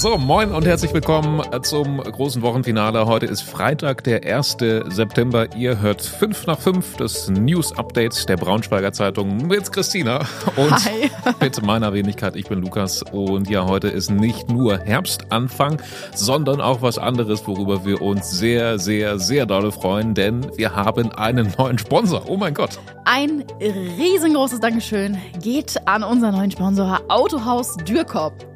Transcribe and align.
So, 0.00 0.16
moin 0.16 0.52
und 0.52 0.64
herzlich 0.64 0.94
willkommen 0.94 1.42
zum 1.62 1.98
großen 1.98 2.40
Wochenfinale. 2.40 3.04
Heute 3.06 3.26
ist 3.26 3.42
Freitag, 3.42 4.04
der 4.04 4.22
1. 4.24 4.58
September. 4.86 5.52
Ihr 5.56 5.80
hört 5.80 6.02
5 6.02 6.46
nach 6.46 6.60
5 6.60 6.98
das 6.98 7.28
News-Update 7.28 8.28
der 8.28 8.36
Braunschweiger 8.36 8.92
Zeitung 8.92 9.48
mit 9.48 9.72
Christina 9.72 10.20
und 10.54 10.70
Hi. 10.70 11.10
mit 11.40 11.60
meiner 11.62 11.92
Wenigkeit. 11.92 12.36
Ich 12.36 12.46
bin 12.46 12.60
Lukas 12.60 13.02
und 13.10 13.50
ja, 13.50 13.66
heute 13.66 13.88
ist 13.88 14.08
nicht 14.08 14.48
nur 14.48 14.78
Herbstanfang, 14.78 15.82
sondern 16.14 16.60
auch 16.60 16.80
was 16.80 16.96
anderes, 16.96 17.44
worüber 17.48 17.84
wir 17.84 18.00
uns 18.00 18.30
sehr, 18.30 18.78
sehr, 18.78 19.18
sehr 19.18 19.46
dolle 19.46 19.72
freuen, 19.72 20.14
denn 20.14 20.46
wir 20.56 20.76
haben 20.76 21.10
einen 21.10 21.52
neuen 21.58 21.76
Sponsor. 21.76 22.22
Oh 22.28 22.36
mein 22.36 22.54
Gott. 22.54 22.78
Ein 23.04 23.44
riesengroßes 23.60 24.60
Dankeschön 24.60 25.18
geht 25.42 25.76
an 25.88 26.04
unseren 26.04 26.36
neuen 26.36 26.52
Sponsor 26.52 27.00
Autohaus 27.08 27.76
Dürkop. 27.78 28.47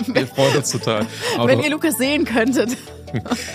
Wir 0.06 0.26
freuen 0.26 0.56
uns 0.56 0.70
total. 0.70 1.06
Wenn 1.44 1.60
ihr 1.60 1.70
Lukas 1.70 1.98
sehen 1.98 2.24
könntet. 2.24 2.76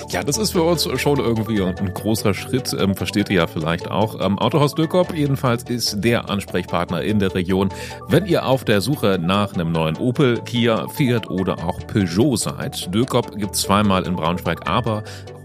Ja, 0.09 0.23
das 0.23 0.37
ist 0.37 0.51
für 0.51 0.63
uns 0.63 0.87
schon 0.99 1.19
irgendwie 1.19 1.61
ein 1.61 1.93
großer 1.93 2.33
Schritt, 2.33 2.73
ähm, 2.79 2.95
versteht 2.95 3.29
ihr 3.29 3.37
ja 3.37 3.47
vielleicht 3.47 3.89
auch. 3.89 4.19
Ähm, 4.19 4.39
Autohaus 4.39 4.75
Dürkop 4.75 5.13
jedenfalls 5.13 5.63
ist 5.63 5.97
der 6.03 6.29
Ansprechpartner 6.29 7.01
in 7.03 7.19
der 7.19 7.35
Region. 7.35 7.69
Wenn 8.07 8.25
ihr 8.25 8.45
auf 8.45 8.63
der 8.63 8.81
Suche 8.81 9.19
nach 9.21 9.53
einem 9.53 9.71
neuen 9.71 9.97
Opel, 9.97 10.41
Kia, 10.45 10.87
Fiat 10.87 11.29
oder 11.29 11.63
auch 11.65 11.85
Peugeot 11.87 12.37
seid, 12.37 12.93
Dürkop 12.93 13.35
gibt 13.37 13.55
zweimal 13.55 14.03
in 14.03 14.15
Braunschweig, 14.15 14.67
aber 14.67 15.03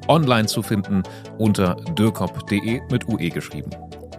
online 0.08 0.46
zu 0.46 0.62
finden 0.62 1.02
unter 1.38 1.76
dürkop.de 1.98 2.80
mit 2.90 3.08
UE 3.08 3.30
geschrieben. 3.30 3.70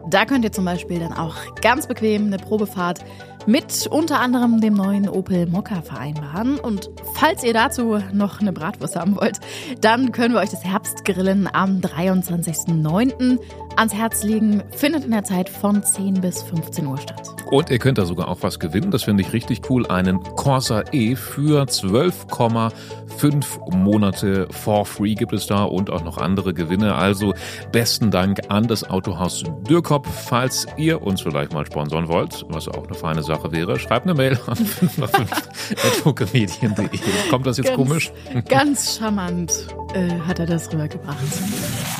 Da 0.10 0.26
könnt 0.26 0.46
ihr 0.46 0.52
zum 0.52 0.66
Beispiel 0.66 1.00
dann 1.00 1.14
auch 1.14 1.36
ganz 1.62 1.88
bequem 1.88 2.28
eine 2.28 2.38
Probefahrt 2.38 3.00
mit 3.48 3.88
unter 3.88 4.20
anderem 4.20 4.62
dem 4.62 4.74
neuen 4.74 5.10
Opel 5.10 5.48
Mokka 5.48 5.82
vereinbaren. 5.82 6.60
Und 6.60 6.92
falls 7.16 7.44
ihr 7.44 7.54
dazu 7.54 8.00
noch 8.14 8.42
eine 8.42 8.52
Bratwurst 8.52 8.96
haben 8.96 9.16
wollt, 9.16 9.40
dann 9.82 10.12
können 10.12 10.34
wir 10.34 10.42
euch 10.42 10.52
das 10.52 10.64
Herbstgrillen 10.64 11.50
am 11.52 11.80
23.09. 11.80 13.40
ans 13.78 13.94
Herz 13.94 14.24
legen. 14.24 14.64
Findet 14.72 15.06
in 15.06 15.12
der 15.12 15.24
Zeit 15.24 15.50
von 15.50 15.82
10 15.84 16.16
bis 16.22 16.42
15 16.44 16.86
Uhr 16.86 16.98
statt. 16.98 17.22
Und 17.50 17.70
ihr 17.70 17.80
könnt 17.80 17.98
da 17.98 18.06
sogar 18.06 18.28
auch 18.28 18.40
was 18.42 18.60
gewinnen. 18.60 18.92
Das 18.92 19.04
finde 19.04 19.24
ich 19.24 19.32
richtig 19.32 19.70
cool. 19.70 19.88
Einen 19.88 20.22
Corsa 20.22 20.84
E 20.92 21.16
für 21.16 21.64
12,5 21.64 23.74
Monate 23.74 24.48
for 24.52 24.86
free 24.86 25.14
gibt 25.16 25.32
es 25.34 25.48
da 25.48 25.64
und 25.64 25.90
auch 25.90 26.04
noch 26.04 26.18
andere 26.18 26.54
Gewinne. 26.54 26.96
Also 26.96 27.34
besten 27.72 28.12
Dank 28.12 28.42
an 28.50 28.68
das 28.68 28.90
Autohaus 28.90 29.44
Dürkop. 29.70 30.06
Falls 30.08 30.68
ihr 30.76 31.02
uns 31.02 31.22
vielleicht 31.22 31.54
mal 31.54 31.66
sponsoren 31.66 32.10
wollt, 32.10 32.46
was 32.50 32.68
auch 32.68 32.86
eine 32.86 32.96
feine 32.96 33.24
Sache 33.24 33.52
wäre, 33.54 33.80
schreibt 33.80 34.06
eine 34.06 34.14
Mail 34.16 34.38
an 34.48 34.58
505.de. 34.58 36.48
Kommt 37.30 37.48
das 37.48 37.56
jetzt 37.58 37.68
Ganz- 37.68 37.78
komisch? 37.78 38.12
Ganz 38.50 38.98
charmant 38.98 39.68
äh, 39.94 40.10
hat 40.28 40.40
er 40.40 40.46
das 40.46 40.72
rübergebracht. 40.74 41.18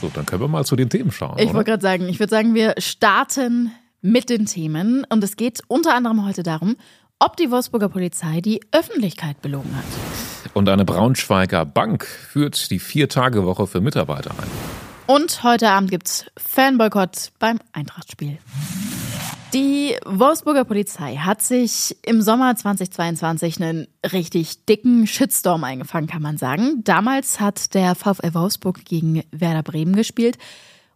So, 0.02 0.12
dann 0.14 0.26
können 0.26 0.42
wir 0.42 0.48
mal 0.48 0.66
zu 0.66 0.76
den 0.76 0.90
Themen 0.90 1.12
schauen. 1.12 1.38
Ich 1.40 1.54
wollte 1.54 1.72
gerade 1.72 1.82
sagen, 1.82 2.08
ich 2.08 2.20
würde 2.20 2.30
sagen, 2.30 2.54
wir 2.54 2.76
starten 2.78 3.72
mit 4.02 4.30
den 4.30 4.46
Themen. 4.46 5.06
Und 5.10 5.24
es 5.24 5.36
geht 5.36 5.62
unter 5.68 5.96
anderem 5.96 6.26
heute 6.26 6.44
darum, 6.44 6.76
ob 7.20 7.36
die 7.38 7.50
Wolfsburger 7.50 7.90
Polizei 7.90 8.42
die 8.42 8.62
Öffentlichkeit 8.72 9.42
belogen 9.42 9.76
hat. 9.76 10.54
Und 10.54 10.70
eine 10.70 10.86
Braunschweiger 10.86 11.66
Bank 11.66 12.06
führt 12.06 12.70
die 12.72 12.80
Vier-Tage-Woche 12.80 13.68
für 13.68 13.82
Mitarbeiter 13.82 14.32
ein. 14.32 14.48
Und 15.08 15.44
heute 15.44 15.70
Abend 15.70 15.90
gibt's 15.90 16.26
Fanboykott 16.38 17.32
beim 17.40 17.60
Eintrachtspiel. 17.72 18.38
Die 19.54 19.96
Wolfsburger 20.06 20.66
Polizei 20.66 21.16
hat 21.16 21.42
sich 21.42 21.96
im 22.06 22.22
Sommer 22.22 22.54
2022 22.54 23.62
einen 23.62 23.88
richtig 24.12 24.66
dicken 24.66 25.08
Shitstorm 25.08 25.64
eingefangen, 25.64 26.08
kann 26.08 26.22
man 26.22 26.38
sagen. 26.38 26.84
Damals 26.84 27.40
hat 27.40 27.74
der 27.74 27.96
VfL 27.96 28.34
Wolfsburg 28.34 28.84
gegen 28.84 29.24
Werder 29.32 29.64
Bremen 29.64 29.96
gespielt. 29.96 30.38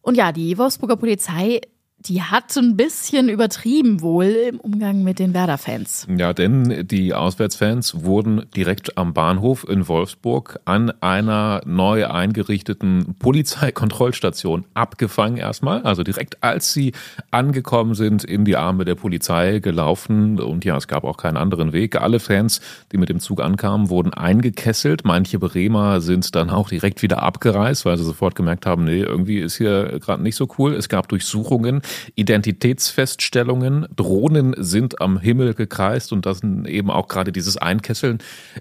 Und 0.01 0.15
ja, 0.15 0.33
die 0.33 0.57
Wolfsburger 0.57 0.97
Polizei, 0.97 1.61
die 2.07 2.23
hat 2.23 2.55
ein 2.57 2.75
bisschen 2.77 3.29
übertrieben 3.29 4.01
wohl 4.01 4.25
im 4.25 4.59
Umgang 4.59 5.03
mit 5.03 5.19
den 5.19 5.33
Werder-Fans. 5.33 6.07
Ja, 6.17 6.33
denn 6.33 6.87
die 6.87 7.13
Auswärtsfans 7.13 8.03
wurden 8.03 8.45
direkt 8.55 8.97
am 8.97 9.13
Bahnhof 9.13 9.65
in 9.69 9.87
Wolfsburg 9.87 10.59
an 10.65 10.91
einer 11.01 11.61
neu 11.65 12.07
eingerichteten 12.07 13.15
Polizeikontrollstation 13.19 14.65
abgefangen 14.73 15.37
erstmal. 15.37 15.83
Also 15.83 16.03
direkt 16.03 16.43
als 16.43 16.73
sie 16.73 16.93
angekommen 17.29 17.93
sind, 17.93 18.23
in 18.23 18.45
die 18.45 18.57
Arme 18.57 18.85
der 18.85 18.95
Polizei 18.95 19.59
gelaufen. 19.59 20.39
Und 20.39 20.65
ja, 20.65 20.77
es 20.77 20.87
gab 20.87 21.03
auch 21.03 21.17
keinen 21.17 21.37
anderen 21.37 21.71
Weg. 21.71 22.01
Alle 22.01 22.19
Fans, 22.19 22.61
die 22.91 22.97
mit 22.97 23.09
dem 23.09 23.19
Zug 23.19 23.41
ankamen, 23.41 23.89
wurden 23.89 24.13
eingekesselt. 24.13 25.05
Manche 25.05 25.37
Bremer 25.37 26.01
sind 26.01 26.33
dann 26.35 26.49
auch 26.49 26.69
direkt 26.69 27.03
wieder 27.03 27.21
abgereist, 27.21 27.85
weil 27.85 27.97
sie 27.97 28.05
sofort 28.05 28.35
gemerkt 28.35 28.65
haben, 28.65 28.85
nee, 28.85 29.01
irgendwie 29.01 29.39
ist 29.39 29.57
hier 29.57 29.99
gerade 29.99 30.23
nicht 30.23 30.35
so 30.35 30.47
cool. 30.57 30.73
Es 30.73 30.89
gab 30.89 31.07
Durchsuchungen, 31.07 31.81
Identitätsfeststellungen, 32.15 33.87
Drohnen 33.95 34.55
sind 34.57 35.01
am 35.01 35.19
Himmel 35.19 35.53
gekreist 35.53 36.11
und 36.11 36.25
das 36.25 36.41
eben 36.43 36.89
auch 36.89 37.07
gerade 37.07 37.31
dieses 37.31 37.57
Einkesseln 37.57 38.19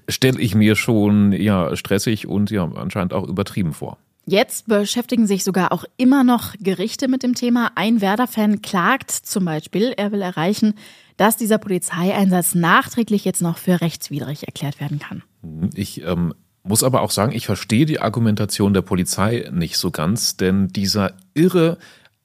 stelle 0.09 0.41
ich 0.41 0.55
mir 0.55 0.77
schon 0.77 1.33
ja 1.33 1.77
stressig 1.77 2.27
und 2.27 2.51
ja 2.51 2.65
anscheinend 2.65 3.13
auch 3.13 3.27
übertrieben 3.27 3.73
vor. 3.73 3.99
Jetzt 4.27 4.69
beschäftigen 4.69 5.27
sich 5.27 5.43
sogar 5.43 5.73
auch 5.73 5.85
immer 5.97 6.23
noch 6.23 6.55
Gerichte 6.61 7.09
mit 7.09 7.23
dem 7.23 7.35
Thema. 7.35 7.73
Ein 7.75 8.01
Werder-Fan 8.01 8.63
klagt 8.63 9.11
zum 9.11 9.45
Beispiel, 9.45 9.93
er 9.97 10.13
will 10.13 10.23
erreichen, 10.23 10.75
dass 11.17 11.37
dieser 11.37 11.59
Polizeieinsatz 11.59 12.55
nachträglich 12.55 13.25
jetzt 13.25 13.43
noch 13.43 13.59
für 13.59 13.81
rechtswidrig 13.81 14.47
erklärt 14.47 14.81
werden 14.81 14.99
kann. 15.01 15.23
Ich 15.75 16.03
ähm, 16.05 16.35
muss 16.63 16.85
aber 16.85 17.03
auch 17.03 17.11
sagen, 17.11 17.33
ich 17.33 17.47
verstehe 17.47 17.87
die 17.87 18.01
Argumentation 18.01 18.75
der 18.75 18.83
Polizei 18.83 19.49
nicht 19.53 19.77
so 19.79 19.91
ganz, 19.91 20.37
denn 20.37 20.69
dieser 20.69 21.15
irre 21.35 21.79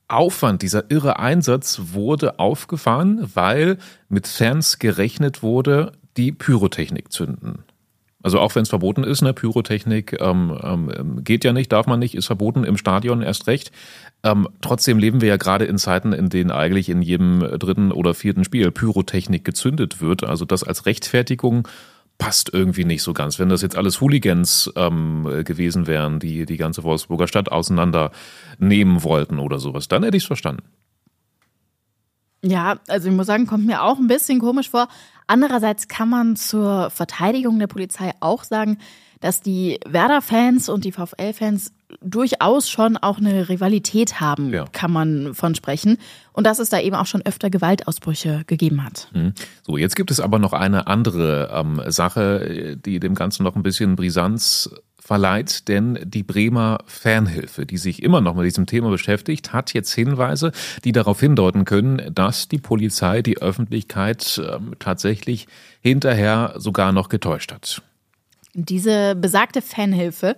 Aufwand, 0.07 0.61
dieser 0.61 0.89
irre 0.89 1.19
Einsatz 1.19 1.81
wurde 1.93 2.39
aufgefahren, 2.39 3.29
weil 3.33 3.77
mit 4.09 4.27
Fans 4.27 4.79
gerechnet 4.79 5.41
wurde, 5.41 5.93
die 6.17 6.31
Pyrotechnik 6.31 7.11
zünden. 7.11 7.63
Also 8.25 8.39
auch 8.39 8.55
wenn 8.55 8.63
es 8.63 8.69
verboten 8.69 9.03
ist, 9.03 9.21
ne, 9.21 9.33
Pyrotechnik 9.33 10.19
ähm, 10.19 10.57
ähm, 10.63 11.23
geht 11.23 11.43
ja 11.43 11.53
nicht, 11.53 11.71
darf 11.71 11.85
man 11.85 11.99
nicht, 11.99 12.15
ist 12.15 12.25
verboten 12.25 12.63
im 12.63 12.75
Stadion 12.75 13.21
erst 13.21 13.45
recht. 13.45 13.71
Ähm, 14.23 14.47
trotzdem 14.61 14.97
leben 14.97 15.21
wir 15.21 15.29
ja 15.29 15.37
gerade 15.37 15.65
in 15.65 15.77
Zeiten, 15.77 16.11
in 16.11 16.29
denen 16.29 16.49
eigentlich 16.49 16.89
in 16.89 17.03
jedem 17.03 17.41
dritten 17.59 17.91
oder 17.91 18.15
vierten 18.15 18.43
Spiel 18.43 18.71
Pyrotechnik 18.71 19.45
gezündet 19.45 20.01
wird. 20.01 20.23
Also 20.23 20.43
das 20.43 20.63
als 20.63 20.87
Rechtfertigung 20.87 21.67
passt 22.17 22.53
irgendwie 22.53 22.85
nicht 22.85 23.03
so 23.03 23.13
ganz. 23.13 23.39
Wenn 23.39 23.49
das 23.49 23.61
jetzt 23.61 23.75
alles 23.75 24.01
Hooligans 24.01 24.71
ähm, 24.75 25.43
gewesen 25.43 25.87
wären, 25.87 26.19
die 26.19 26.45
die 26.45 26.57
ganze 26.57 26.83
Wolfsburger 26.83 27.27
Stadt 27.27 27.51
auseinandernehmen 27.51 29.03
wollten 29.03 29.39
oder 29.39 29.59
sowas, 29.59 29.87
dann 29.87 30.03
hätte 30.03 30.17
ich 30.17 30.23
es 30.23 30.27
verstanden. 30.27 30.63
Ja, 32.43 32.77
also 32.87 33.09
ich 33.09 33.15
muss 33.15 33.25
sagen, 33.25 33.47
kommt 33.47 33.65
mir 33.65 33.81
auch 33.81 33.97
ein 33.97 34.07
bisschen 34.07 34.39
komisch 34.39 34.69
vor. 34.69 34.87
Andererseits 35.27 35.87
kann 35.87 36.09
man 36.09 36.35
zur 36.35 36.89
Verteidigung 36.89 37.59
der 37.59 37.67
Polizei 37.67 38.11
auch 38.19 38.43
sagen, 38.43 38.77
dass 39.21 39.41
die 39.41 39.79
Werder-Fans 39.87 40.69
und 40.69 40.85
die 40.85 40.91
VfL-Fans 40.91 41.71
durchaus 42.01 42.69
schon 42.69 42.97
auch 42.97 43.17
eine 43.17 43.47
Rivalität 43.49 44.19
haben, 44.19 44.53
Ja. 44.53 44.65
kann 44.71 44.91
man 44.91 45.33
von 45.33 45.55
sprechen. 45.55 45.97
Und 46.33 46.45
dass 46.45 46.59
es 46.59 46.69
da 46.69 46.79
eben 46.79 46.95
auch 46.95 47.05
schon 47.05 47.21
öfter 47.25 47.49
Gewaltausbrüche 47.49 48.43
gegeben 48.45 48.83
hat. 48.83 49.07
Mhm. 49.13 49.33
So, 49.65 49.77
jetzt 49.77 49.95
gibt 49.95 50.11
es 50.11 50.19
aber 50.19 50.37
noch 50.37 50.53
eine 50.53 50.87
andere 50.87 51.49
ähm, 51.53 51.81
Sache, 51.87 52.77
die 52.83 52.99
dem 52.99 53.15
Ganzen 53.15 53.43
noch 53.43 53.55
ein 53.55 53.63
bisschen 53.63 53.95
Brisanz 53.95 54.69
verleiht, 55.05 55.67
denn 55.67 55.99
die 56.03 56.23
Bremer 56.23 56.79
Fanhilfe, 56.87 57.67
die 57.67 57.77
sich 57.77 58.01
immer 58.01 58.21
noch 58.21 58.33
mit 58.33 58.45
diesem 58.45 58.65
Thema 58.65 58.89
beschäftigt, 58.89 59.53
hat 59.53 59.71
jetzt 59.75 59.93
Hinweise, 59.93 60.51
die 60.83 60.93
darauf 60.93 61.19
hindeuten 61.19 61.63
können, 61.63 62.11
dass 62.13 62.47
die 62.47 62.57
Polizei 62.57 63.21
die 63.21 63.37
Öffentlichkeit 63.37 64.41
ähm, 64.43 64.73
tatsächlich 64.79 65.45
hinterher 65.81 66.55
sogar 66.57 66.91
noch 66.91 67.09
getäuscht 67.09 67.53
hat. 67.53 67.83
Diese 68.55 69.13
besagte 69.15 69.61
Fanhilfe, 69.61 70.35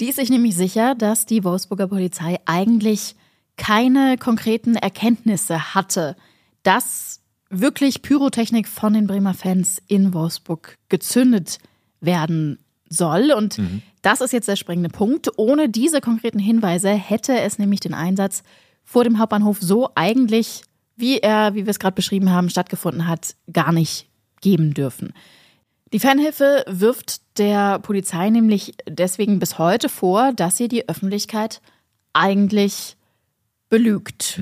die 0.00 0.08
ist 0.08 0.16
sich 0.16 0.28
nämlich 0.28 0.56
sicher, 0.56 0.96
dass 0.96 1.24
die 1.24 1.44
Wolfsburger 1.44 1.86
Polizei 1.86 2.40
eigentlich 2.46 3.14
keine 3.56 4.16
konkreten 4.18 4.74
Erkenntnisse 4.74 5.72
hatte, 5.72 6.16
dass 6.64 7.20
wirklich 7.48 8.02
Pyrotechnik 8.02 8.66
von 8.66 8.92
den 8.92 9.06
Bremer 9.06 9.34
Fans 9.34 9.80
in 9.86 10.12
Wolfsburg 10.14 10.74
gezündet 10.88 11.58
werden 12.00 12.58
soll. 12.90 13.32
Und 13.32 13.58
das 14.02 14.20
ist 14.20 14.32
jetzt 14.32 14.48
der 14.48 14.56
springende 14.56 14.90
Punkt. 14.90 15.30
Ohne 15.38 15.70
diese 15.70 16.02
konkreten 16.02 16.38
Hinweise 16.38 16.90
hätte 16.90 17.40
es 17.40 17.58
nämlich 17.58 17.80
den 17.80 17.94
Einsatz 17.94 18.42
vor 18.84 19.04
dem 19.04 19.18
Hauptbahnhof 19.18 19.58
so 19.60 19.90
eigentlich, 19.94 20.62
wie 20.96 21.18
er, 21.18 21.54
wie 21.54 21.64
wir 21.64 21.70
es 21.70 21.78
gerade 21.78 21.94
beschrieben 21.94 22.30
haben, 22.30 22.50
stattgefunden 22.50 23.06
hat, 23.06 23.36
gar 23.50 23.72
nicht 23.72 24.08
geben 24.42 24.74
dürfen. 24.74 25.14
Die 25.92 26.00
Fanhilfe 26.00 26.64
wirft 26.68 27.38
der 27.38 27.78
Polizei 27.78 28.30
nämlich 28.30 28.74
deswegen 28.88 29.38
bis 29.38 29.58
heute 29.58 29.88
vor, 29.88 30.32
dass 30.32 30.56
sie 30.56 30.68
die 30.68 30.88
Öffentlichkeit 30.88 31.60
eigentlich 32.12 32.96
belügt, 33.68 34.40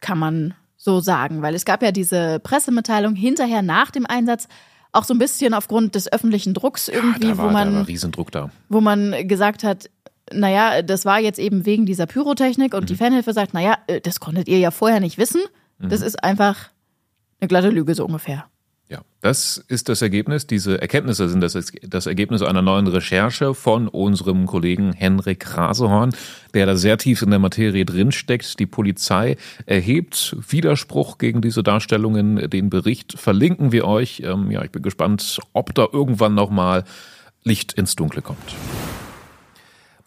kann 0.00 0.18
man 0.18 0.54
so 0.76 1.00
sagen. 1.00 1.42
Weil 1.42 1.54
es 1.54 1.64
gab 1.64 1.82
ja 1.82 1.92
diese 1.92 2.40
Pressemitteilung 2.40 3.14
hinterher 3.14 3.62
nach 3.62 3.90
dem 3.90 4.06
Einsatz, 4.06 4.48
Auch 4.92 5.04
so 5.04 5.14
ein 5.14 5.18
bisschen 5.18 5.54
aufgrund 5.54 5.94
des 5.94 6.10
öffentlichen 6.10 6.54
Drucks 6.54 6.88
irgendwie, 6.88 7.28
ja, 7.28 7.38
war, 7.38 7.48
wo 7.48 7.50
man. 7.50 7.72
Da 7.72 7.78
war 7.80 7.88
Riesendruck 7.88 8.30
da. 8.30 8.50
Wo 8.68 8.80
man 8.80 9.28
gesagt 9.28 9.64
hat, 9.64 9.90
naja, 10.32 10.82
das 10.82 11.04
war 11.04 11.18
jetzt 11.20 11.38
eben 11.38 11.66
wegen 11.66 11.86
dieser 11.86 12.06
Pyrotechnik 12.06 12.74
und 12.74 12.82
mhm. 12.82 12.86
die 12.86 12.96
Fanhilfe 12.96 13.32
sagt, 13.32 13.54
naja, 13.54 13.78
äh, 13.86 14.00
das 14.00 14.20
konntet 14.20 14.48
ihr 14.48 14.58
ja 14.58 14.70
vorher 14.70 15.00
nicht 15.00 15.18
wissen. 15.18 15.40
Mhm. 15.78 15.88
Das 15.88 16.00
ist 16.00 16.22
einfach 16.22 16.70
eine 17.40 17.48
glatte 17.48 17.70
Lüge 17.70 17.94
so 17.94 18.04
ungefähr. 18.04 18.46
Ja, 18.90 19.02
das 19.20 19.58
ist 19.68 19.90
das 19.90 20.00
Ergebnis. 20.00 20.46
Diese 20.46 20.80
Erkenntnisse 20.80 21.28
sind 21.28 21.42
das, 21.42 21.52
das 21.82 22.06
Ergebnis 22.06 22.40
einer 22.40 22.62
neuen 22.62 22.86
Recherche 22.86 23.52
von 23.52 23.86
unserem 23.86 24.46
Kollegen 24.46 24.94
Henrik 24.94 25.58
Rasehorn, 25.58 26.14
der 26.54 26.64
da 26.64 26.74
sehr 26.74 26.96
tief 26.96 27.20
in 27.20 27.28
der 27.28 27.38
Materie 27.38 27.84
drinsteckt. 27.84 28.58
Die 28.58 28.64
Polizei 28.64 29.36
erhebt 29.66 30.34
Widerspruch 30.48 31.18
gegen 31.18 31.42
diese 31.42 31.62
Darstellungen. 31.62 32.48
Den 32.48 32.70
Bericht 32.70 33.18
verlinken 33.18 33.72
wir 33.72 33.86
euch. 33.86 34.20
Ähm, 34.24 34.50
ja, 34.50 34.64
ich 34.64 34.70
bin 34.70 34.82
gespannt, 34.82 35.38
ob 35.52 35.74
da 35.74 35.86
irgendwann 35.92 36.34
nochmal 36.34 36.84
Licht 37.44 37.74
ins 37.74 37.94
Dunkle 37.94 38.22
kommt. 38.22 38.54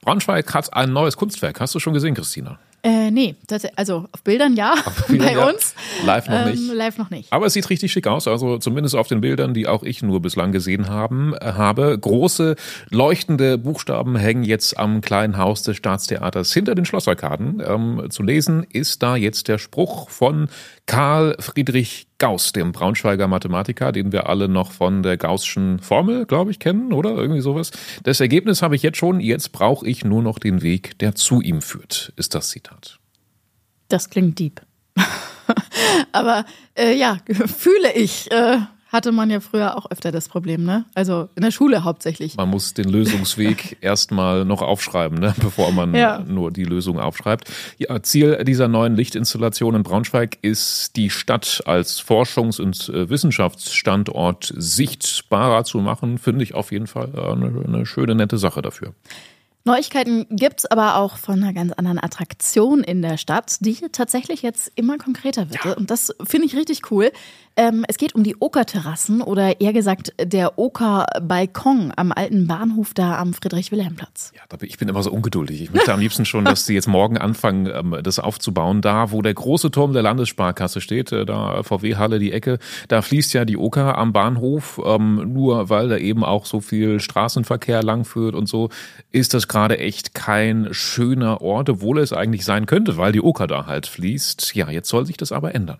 Braunschweig 0.01 0.51
hat 0.55 0.73
ein 0.73 0.91
neues 0.91 1.17
Kunstwerk. 1.17 1.59
Hast 1.59 1.75
du 1.75 1.79
schon 1.79 1.93
gesehen, 1.93 2.15
Christina? 2.15 2.57
Äh, 2.83 3.11
nee, 3.11 3.35
das, 3.47 3.65
also 3.75 4.07
auf 4.11 4.23
Bildern 4.23 4.55
ja, 4.55 4.73
auf 4.73 5.05
Bildern, 5.07 5.27
bei 5.27 5.33
ja. 5.33 5.49
uns. 5.49 5.75
Live 6.03 6.27
noch 6.27 6.45
nicht. 6.45 6.69
Ähm, 6.69 6.75
live 6.75 6.97
noch 6.97 7.09
nicht. 7.11 7.31
Aber 7.31 7.45
es 7.45 7.53
sieht 7.53 7.69
richtig 7.69 7.91
schick 7.91 8.07
aus, 8.07 8.27
also 8.27 8.57
zumindest 8.57 8.95
auf 8.95 9.07
den 9.07 9.21
Bildern, 9.21 9.53
die 9.53 9.67
auch 9.67 9.83
ich 9.83 10.01
nur 10.01 10.21
bislang 10.21 10.51
gesehen 10.51 10.89
haben, 10.89 11.35
äh, 11.35 11.53
habe. 11.53 11.97
Große 11.97 12.55
leuchtende 12.89 13.59
Buchstaben 13.59 14.15
hängen 14.15 14.43
jetzt 14.43 14.79
am 14.79 15.01
kleinen 15.01 15.37
Haus 15.37 15.61
des 15.61 15.77
Staatstheaters 15.77 16.51
hinter 16.53 16.73
den 16.73 16.85
Schlossarkaden. 16.85 17.61
Ähm, 17.65 18.07
zu 18.09 18.23
lesen 18.23 18.65
ist 18.67 19.03
da 19.03 19.15
jetzt 19.15 19.47
der 19.47 19.59
Spruch 19.59 20.09
von 20.09 20.49
Karl 20.87 21.35
Friedrich 21.39 22.07
Gauss, 22.21 22.51
dem 22.51 22.71
Braunschweiger 22.71 23.27
Mathematiker, 23.27 23.91
den 23.91 24.11
wir 24.11 24.29
alle 24.29 24.47
noch 24.47 24.71
von 24.71 25.01
der 25.01 25.17
Gaußschen 25.17 25.79
Formel, 25.79 26.27
glaube 26.27 26.51
ich, 26.51 26.59
kennen, 26.59 26.93
oder? 26.93 27.15
Irgendwie 27.15 27.41
sowas. 27.41 27.71
Das 28.03 28.19
Ergebnis 28.19 28.61
habe 28.61 28.75
ich 28.75 28.83
jetzt 28.83 28.99
schon. 28.99 29.19
Jetzt 29.19 29.51
brauche 29.51 29.87
ich 29.87 30.05
nur 30.05 30.21
noch 30.21 30.37
den 30.37 30.61
Weg, 30.61 30.99
der 30.99 31.15
zu 31.15 31.41
ihm 31.41 31.63
führt, 31.63 32.13
ist 32.17 32.35
das 32.35 32.49
Zitat. 32.49 32.99
Das 33.87 34.11
klingt 34.11 34.37
deep. 34.37 34.61
Aber 36.11 36.45
äh, 36.77 36.95
ja, 36.95 37.17
fühle 37.47 37.91
ich. 37.95 38.29
Äh, 38.29 38.59
hatte 38.91 39.13
man 39.13 39.29
ja 39.29 39.39
früher 39.39 39.77
auch 39.77 39.89
öfter 39.89 40.11
das 40.11 40.27
Problem, 40.27 40.65
ne? 40.65 40.85
Also 40.93 41.29
in 41.35 41.43
der 41.43 41.51
Schule 41.51 41.85
hauptsächlich. 41.85 42.35
Man 42.35 42.49
muss 42.49 42.73
den 42.73 42.89
Lösungsweg 42.89 43.77
erstmal 43.81 44.43
noch 44.43 44.61
aufschreiben, 44.61 45.17
ne? 45.17 45.33
bevor 45.41 45.71
man 45.71 45.95
ja. 45.95 46.19
nur 46.19 46.51
die 46.51 46.65
Lösung 46.65 46.99
aufschreibt. 46.99 47.49
Ja, 47.77 48.03
Ziel 48.03 48.43
dieser 48.43 48.67
neuen 48.67 48.95
Lichtinstallation 48.95 49.75
in 49.75 49.83
Braunschweig 49.83 50.39
ist, 50.41 50.97
die 50.97 51.09
Stadt 51.09 51.63
als 51.65 52.01
Forschungs- 52.01 52.59
und 52.59 52.89
äh, 52.89 53.09
Wissenschaftsstandort 53.09 54.53
sichtbarer 54.57 55.63
zu 55.63 55.79
machen, 55.79 56.17
finde 56.17 56.43
ich 56.43 56.53
auf 56.53 56.71
jeden 56.73 56.87
Fall 56.87 57.11
äh, 57.15 57.31
eine, 57.31 57.63
eine 57.65 57.85
schöne, 57.85 58.15
nette 58.15 58.37
Sache 58.37 58.61
dafür. 58.61 58.93
Neuigkeiten 59.63 60.25
gibt 60.29 60.59
es 60.59 60.65
aber 60.65 60.95
auch 60.95 61.17
von 61.17 61.35
einer 61.35 61.53
ganz 61.53 61.71
anderen 61.73 61.99
Attraktion 61.99 62.83
in 62.83 63.01
der 63.01 63.17
Stadt, 63.17 63.57
die 63.59 63.75
tatsächlich 63.91 64.41
jetzt 64.41 64.71
immer 64.75 64.97
konkreter 64.97 65.51
wird. 65.51 65.65
Ja. 65.65 65.73
Und 65.73 65.91
das 65.91 66.15
finde 66.23 66.47
ich 66.47 66.55
richtig 66.55 66.89
cool. 66.89 67.11
Ähm, 67.57 67.85
es 67.87 67.97
geht 67.97 68.15
um 68.15 68.23
die 68.23 68.37
Okerterrassen 68.39 69.21
oder 69.21 69.59
eher 69.59 69.73
gesagt 69.73 70.13
der 70.19 70.57
Oker-Balkon 70.57 71.91
am 71.95 72.13
alten 72.13 72.47
Bahnhof 72.47 72.93
da 72.93 73.17
am 73.17 73.33
Friedrich-Wilhelm-Platz. 73.33 74.31
Ja, 74.35 74.57
ich 74.61 74.77
bin 74.77 74.87
immer 74.87 75.03
so 75.03 75.11
ungeduldig. 75.11 75.61
Ich 75.61 75.73
möchte 75.73 75.93
am 75.93 75.99
liebsten 75.99 76.25
schon, 76.25 76.45
dass 76.45 76.65
sie 76.65 76.73
jetzt 76.73 76.87
morgen 76.87 77.17
anfangen, 77.17 77.65
ähm, 77.67 77.97
das 78.03 78.19
aufzubauen. 78.19 78.81
Da, 78.81 79.11
wo 79.11 79.21
der 79.21 79.33
große 79.33 79.69
Turm 79.69 79.91
der 79.91 80.01
Landessparkasse 80.01 80.79
steht, 80.79 81.11
äh, 81.11 81.25
da 81.25 81.61
VW-Halle, 81.63 82.19
die 82.19 82.31
Ecke, 82.31 82.57
da 82.87 83.01
fließt 83.01 83.33
ja 83.33 83.43
die 83.43 83.57
Oker 83.57 83.97
am 83.97 84.13
Bahnhof. 84.13 84.81
Ähm, 84.83 85.33
nur 85.33 85.69
weil 85.69 85.89
da 85.89 85.97
eben 85.97 86.23
auch 86.23 86.45
so 86.45 86.61
viel 86.61 87.01
Straßenverkehr 87.01 87.83
langführt 87.83 88.33
und 88.33 88.47
so, 88.47 88.69
ist 89.11 89.33
das 89.33 89.49
gerade 89.51 89.77
echt 89.77 90.13
kein 90.13 90.69
schöner 90.71 91.41
Ort, 91.41 91.69
obwohl 91.69 91.99
es 91.99 92.13
eigentlich 92.13 92.45
sein 92.45 92.65
könnte, 92.65 92.97
weil 92.97 93.11
die 93.11 93.21
Oker 93.21 93.47
da 93.47 93.67
halt 93.67 93.85
fließt. 93.85 94.55
Ja, 94.55 94.69
jetzt 94.69 94.89
soll 94.89 95.05
sich 95.05 95.17
das 95.17 95.31
aber 95.31 95.53
ändern. 95.53 95.77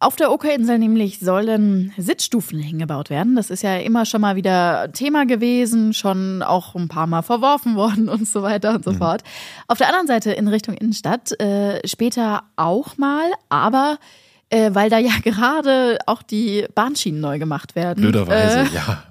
Auf 0.00 0.16
der 0.16 0.30
Okerinsel 0.30 0.78
nämlich 0.78 1.20
sollen 1.20 1.92
Sitzstufen 1.96 2.58
hingebaut 2.58 3.08
werden. 3.08 3.36
Das 3.36 3.48
ist 3.48 3.62
ja 3.62 3.76
immer 3.76 4.04
schon 4.04 4.20
mal 4.20 4.36
wieder 4.36 4.92
Thema 4.92 5.24
gewesen, 5.24 5.94
schon 5.94 6.42
auch 6.42 6.74
ein 6.74 6.88
paar 6.88 7.06
Mal 7.06 7.22
verworfen 7.22 7.74
worden 7.76 8.08
und 8.08 8.28
so 8.28 8.42
weiter 8.42 8.74
und 8.74 8.84
so 8.84 8.92
mhm. 8.92 8.98
fort. 8.98 9.22
Auf 9.66 9.78
der 9.78 9.88
anderen 9.88 10.06
Seite 10.06 10.32
in 10.32 10.46
Richtung 10.46 10.74
Innenstadt 10.74 11.32
äh, 11.40 11.80
später 11.88 12.42
auch 12.56 12.98
mal, 12.98 13.32
aber 13.48 13.98
äh, 14.50 14.70
weil 14.74 14.90
da 14.90 14.98
ja 14.98 15.12
gerade 15.22 15.98
auch 16.06 16.22
die 16.22 16.66
Bahnschienen 16.74 17.20
neu 17.20 17.38
gemacht 17.38 17.74
werden. 17.74 18.02
Blöderweise, 18.02 18.70
äh, 18.70 18.74
ja. 18.74 19.04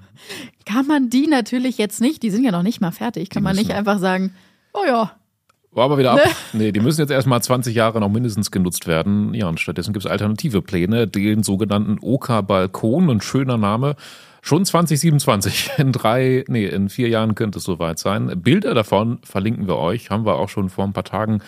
Kann 0.66 0.86
man 0.86 1.10
die 1.10 1.26
natürlich 1.26 1.78
jetzt 1.78 2.00
nicht, 2.00 2.22
die 2.22 2.30
sind 2.30 2.44
ja 2.44 2.52
noch 2.52 2.62
nicht 2.62 2.80
mal 2.80 2.92
fertig, 2.92 3.30
kann 3.30 3.42
die 3.42 3.44
man 3.44 3.56
nicht 3.56 3.72
einfach 3.72 3.98
sagen, 3.98 4.34
oh 4.72 4.84
ja, 4.86 5.12
war 5.74 5.86
aber 5.86 5.98
wieder 5.98 6.12
ab. 6.12 6.20
Ne? 6.24 6.30
Nee, 6.52 6.72
die 6.72 6.80
müssen 6.80 7.00
jetzt 7.00 7.10
erstmal 7.10 7.42
20 7.42 7.74
Jahre 7.74 7.98
noch 7.98 8.08
mindestens 8.08 8.52
genutzt 8.52 8.86
werden. 8.86 9.34
Ja, 9.34 9.48
und 9.48 9.58
stattdessen 9.58 9.92
gibt 9.92 10.04
es 10.04 10.10
alternative 10.10 10.62
Pläne, 10.62 11.08
den 11.08 11.42
sogenannten 11.42 11.98
Oka-Balkon, 12.00 13.10
ein 13.10 13.20
schöner 13.20 13.58
Name. 13.58 13.96
Schon 14.40 14.64
2027. 14.64 15.70
In 15.78 15.90
drei, 15.90 16.44
nee, 16.48 16.66
in 16.66 16.90
vier 16.90 17.08
Jahren 17.08 17.34
könnte 17.34 17.58
es 17.58 17.64
soweit 17.64 17.98
sein. 17.98 18.42
Bilder 18.42 18.74
davon 18.74 19.18
verlinken 19.24 19.66
wir 19.66 19.78
euch. 19.78 20.10
Haben 20.10 20.26
wir 20.26 20.36
auch 20.36 20.48
schon 20.48 20.68
vor 20.68 20.84
ein 20.84 20.92
paar 20.92 21.04
Tagen, 21.04 21.42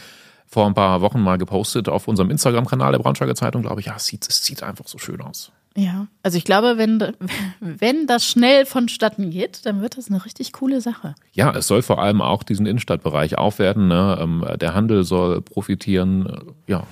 vor 0.47 0.67
ein 0.67 0.75
paar 0.75 1.03
Wochen 1.03 1.21
mal 1.21 1.37
gepostet 1.37 1.89
auf 1.89 2.09
unserem 2.09 2.31
Instagram-Kanal 2.31 2.93
der 2.93 2.99
Braunschweiger 2.99 3.35
Zeitung, 3.35 3.63
glaube 3.63 3.81
ich. 3.81 3.87
Ja, 3.87 3.97
es 3.97 4.07
sieht, 4.07 4.27
es 4.27 4.43
sieht 4.43 4.63
einfach 4.63 4.89
so 4.89 4.99
schön 4.99 5.21
aus. 5.21 5.53
Ja, 5.77 6.07
also 6.23 6.39
ich 6.39 6.45
glaube, 6.45 6.79
wenn, 6.79 7.13
wenn 7.61 8.07
das 8.07 8.25
schnell 8.25 8.65
vonstatten 8.65 9.31
geht, 9.31 9.67
dann 9.67 9.83
wird 9.83 9.99
das 9.99 10.09
eine 10.09 10.25
richtig 10.25 10.53
coole 10.53 10.81
Sache. 10.81 11.15
Ja, 11.33 11.55
es 11.55 11.67
soll 11.67 11.83
vor 11.83 12.03
allem 12.03 12.23
auch 12.23 12.43
diesen 12.43 12.65
Innenstadtbereich 12.65 13.37
aufwerten. 13.37 13.87
Ne? 13.87 14.19
Ähm, 14.21 14.45
der 14.59 14.75
Handel 14.75 15.05
soll 15.05 15.43
profitieren. 15.43 16.55
Ja. 16.67 16.85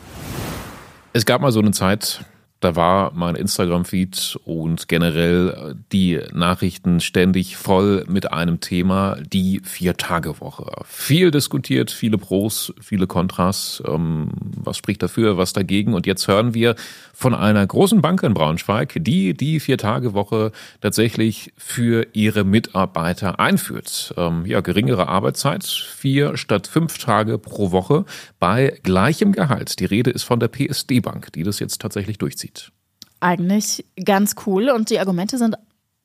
Es 1.14 1.24
gab 1.24 1.40
mal 1.40 1.52
so 1.52 1.60
eine 1.60 1.70
Zeit, 1.70 2.24
da 2.64 2.76
war 2.76 3.12
mein 3.14 3.34
Instagram-Feed 3.34 4.38
und 4.44 4.88
generell 4.88 5.76
die 5.92 6.18
Nachrichten 6.32 7.00
ständig 7.00 7.58
voll 7.58 8.06
mit 8.08 8.32
einem 8.32 8.60
Thema, 8.60 9.18
die 9.20 9.60
Vier-Tage-Woche. 9.62 10.72
Viel 10.86 11.30
diskutiert, 11.30 11.90
viele 11.90 12.16
Pros, 12.16 12.72
viele 12.80 13.06
Kontras. 13.06 13.82
Ähm, 13.86 14.30
was 14.56 14.78
spricht 14.78 15.02
dafür, 15.02 15.36
was 15.36 15.52
dagegen? 15.52 15.92
Und 15.92 16.06
jetzt 16.06 16.26
hören 16.26 16.54
wir 16.54 16.74
von 17.12 17.34
einer 17.34 17.66
großen 17.66 18.00
Bank 18.00 18.22
in 18.22 18.32
Braunschweig, 18.32 18.94
die 18.96 19.34
die 19.34 19.60
Vier-Tage-Woche 19.60 20.52
tatsächlich 20.80 21.52
für 21.58 22.06
ihre 22.14 22.44
Mitarbeiter 22.44 23.40
einführt. 23.40 24.14
Ähm, 24.16 24.46
ja, 24.46 24.62
geringere 24.62 25.08
Arbeitszeit, 25.08 25.64
vier 25.64 26.38
statt 26.38 26.66
fünf 26.66 26.96
Tage 26.96 27.36
pro 27.36 27.72
Woche 27.72 28.06
bei 28.40 28.78
gleichem 28.82 29.32
Gehalt. 29.32 29.78
Die 29.80 29.84
Rede 29.84 30.10
ist 30.10 30.22
von 30.22 30.40
der 30.40 30.48
PSD-Bank, 30.48 31.30
die 31.34 31.42
das 31.42 31.58
jetzt 31.58 31.82
tatsächlich 31.82 32.16
durchzieht 32.16 32.53
eigentlich 33.20 33.84
ganz 34.02 34.34
cool 34.46 34.68
und 34.70 34.90
die 34.90 34.98
Argumente 34.98 35.38
sind 35.38 35.56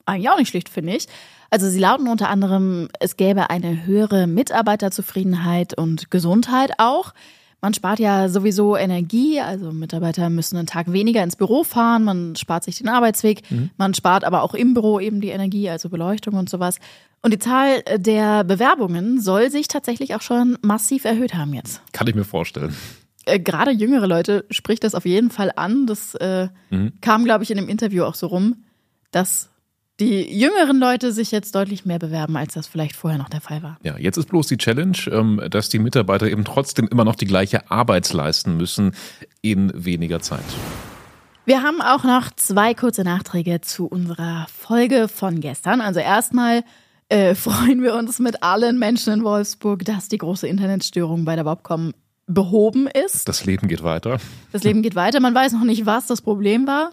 eigentlich 0.06 0.30
auch 0.30 0.38
nicht 0.38 0.50
schlicht, 0.50 0.70
finde 0.70 0.96
ich. 0.96 1.08
Also 1.50 1.70
sie 1.70 1.80
lauten 1.80 2.08
unter 2.08 2.30
anderem, 2.30 2.90
es 3.00 3.18
gäbe 3.18 3.50
eine 3.50 3.86
höhere 3.86 4.28
Mitarbeiterzufriedenheit 4.28 5.78
und 5.78 6.12
Gesundheit 6.12 6.74
auch. 6.78 7.14
Man 7.62 7.74
spart 7.74 8.00
ja 8.00 8.30
sowieso 8.30 8.78
Energie, 8.78 9.42
also 9.42 9.72
Mitarbeiter 9.74 10.30
müssen 10.30 10.58
einen 10.58 10.68
Tag 10.68 10.94
weniger 10.94 11.22
ins 11.24 11.36
Büro 11.36 11.66
fahren, 11.66 12.06
man 12.06 12.38
spart 12.38 12.64
sich 12.64 12.78
den 12.78 12.88
Arbeitsweg, 12.88 13.42
mhm. 13.52 13.70
man 13.76 13.94
spart 13.94 14.24
aber 14.24 14.44
auch 14.44 14.54
im 14.54 14.74
Büro 14.74 15.00
eben 15.00 15.20
die 15.20 15.30
Energie, 15.30 15.70
also 15.70 15.90
Beleuchtung 15.90 16.36
und 16.36 16.50
sowas. 16.50 16.80
Und 17.22 17.34
die 17.34 17.40
Zahl 17.40 17.84
der 17.98 18.46
Bewerbungen 18.46 19.20
soll 19.20 19.52
sich 19.52 19.68
tatsächlich 19.68 20.16
auch 20.16 20.22
schon 20.22 20.58
massiv 20.62 21.04
erhöht 21.04 21.34
haben 21.34 21.54
jetzt. 21.54 21.82
Kann 21.92 22.08
ich 22.08 22.16
mir 22.16 22.24
vorstellen. 22.24 22.74
Äh, 23.30 23.40
gerade 23.40 23.72
jüngere 23.72 24.08
Leute 24.08 24.46
spricht 24.50 24.84
das 24.84 24.96
auf 24.96 25.06
jeden 25.06 25.30
Fall 25.30 25.52
an. 25.56 25.86
Das 25.88 26.16
äh, 26.16 26.50
mhm. 26.70 26.94
kam, 27.02 27.26
glaube 27.26 27.44
ich, 27.44 27.52
in 27.52 27.58
dem 27.58 27.70
Interview 27.70 28.04
auch 28.04 28.16
so 28.16 28.28
rum, 28.28 28.64
dass 29.12 29.50
die 30.00 30.40
jüngeren 30.40 30.80
Leute 30.80 31.12
sich 31.12 31.32
jetzt 31.32 31.56
deutlich 31.56 31.86
mehr 31.86 32.00
bewerben, 32.00 32.38
als 32.38 32.54
das 32.54 32.68
vielleicht 32.68 32.96
vorher 32.96 33.20
noch 33.20 33.30
der 33.30 33.42
Fall 33.42 33.62
war. 33.64 33.78
Ja, 33.84 33.98
jetzt 33.98 34.18
ist 34.18 34.30
bloß 34.30 34.48
die 34.48 34.58
Challenge, 34.58 34.98
ähm, 35.12 35.42
dass 35.50 35.70
die 35.70 35.80
Mitarbeiter 35.80 36.28
eben 36.28 36.46
trotzdem 36.46 36.88
immer 36.88 37.04
noch 37.04 37.16
die 37.16 37.26
gleiche 37.26 37.70
Arbeit 37.70 38.12
leisten 38.14 38.56
müssen 38.58 38.94
in 39.42 39.72
weniger 39.76 40.22
Zeit. 40.22 40.46
Wir 41.46 41.64
haben 41.64 41.82
auch 41.82 42.04
noch 42.04 42.32
zwei 42.36 42.74
kurze 42.74 43.04
Nachträge 43.04 43.60
zu 43.62 43.88
unserer 43.88 44.46
Folge 44.56 45.08
von 45.08 45.42
gestern. 45.42 45.82
Also 45.82 46.00
erstmal 46.00 46.64
äh, 47.10 47.36
freuen 47.36 47.84
wir 47.84 47.96
uns 47.96 48.20
mit 48.20 48.42
allen 48.44 48.80
Menschen 48.80 49.14
in 49.14 49.24
Wolfsburg, 49.24 49.84
dass 49.84 50.08
die 50.08 50.18
große 50.18 50.48
Internetstörung 50.48 51.26
bei 51.26 51.36
der 51.36 51.44
Bobcom 51.44 51.94
behoben 52.30 52.88
ist. 52.88 53.28
Das 53.28 53.46
Leben 53.46 53.68
geht 53.68 53.84
weiter. 53.84 54.20
Das 54.52 54.64
Leben 54.64 54.82
geht 54.82 54.96
weiter. 54.96 55.20
Man 55.20 55.36
weiß 55.36 55.54
noch 55.54 55.66
nicht, 55.66 55.86
was 55.86 56.08
das 56.08 56.22
Problem 56.22 56.68
war. 56.68 56.92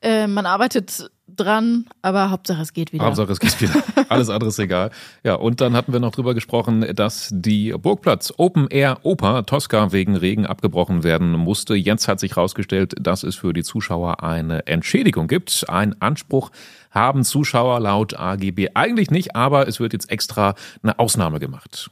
Äh, 0.00 0.28
man 0.28 0.46
arbeitet 0.46 1.10
dran, 1.26 1.86
aber 2.02 2.30
Hauptsache 2.30 2.62
es 2.62 2.72
geht 2.72 2.92
wieder. 2.92 3.04
Hauptsache 3.04 3.32
es 3.32 3.40
geht 3.40 3.60
wieder. 3.60 3.74
Alles 4.08 4.30
andere 4.30 4.48
ist 4.48 4.58
egal. 4.58 4.90
Ja, 5.24 5.34
und 5.34 5.60
dann 5.60 5.74
hatten 5.74 5.92
wir 5.92 6.00
noch 6.00 6.12
drüber 6.12 6.34
gesprochen, 6.34 6.86
dass 6.94 7.30
die 7.32 7.72
Burgplatz 7.72 8.32
Open 8.36 8.68
Air 8.68 8.98
Oper 9.02 9.44
Tosca 9.44 9.92
wegen 9.92 10.16
Regen 10.16 10.46
abgebrochen 10.46 11.02
werden 11.02 11.32
musste. 11.32 11.74
Jetzt 11.74 12.08
hat 12.08 12.20
sich 12.20 12.36
herausgestellt, 12.36 12.94
dass 13.00 13.22
es 13.22 13.36
für 13.36 13.52
die 13.52 13.62
Zuschauer 13.64 14.22
eine 14.22 14.66
Entschädigung 14.66 15.28
gibt. 15.28 15.68
Ein 15.68 16.00
Anspruch 16.00 16.50
haben 16.90 17.24
Zuschauer 17.24 17.80
laut 17.80 18.18
AGB 18.18 18.70
eigentlich 18.74 19.10
nicht, 19.10 19.36
aber 19.36 19.68
es 19.68 19.80
wird 19.80 19.92
jetzt 19.92 20.10
extra 20.10 20.54
eine 20.82 20.98
Ausnahme 20.98 21.40
gemacht. 21.40 21.90